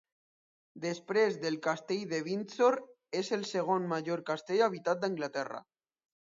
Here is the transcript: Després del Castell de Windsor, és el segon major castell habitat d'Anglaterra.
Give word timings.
Després 0.85 1.35
del 1.43 1.57
Castell 1.67 2.07
de 2.13 2.21
Windsor, 2.29 2.79
és 3.21 3.29
el 3.39 3.45
segon 3.51 3.87
major 3.93 4.25
castell 4.31 4.65
habitat 4.71 5.05
d'Anglaterra. 5.05 5.63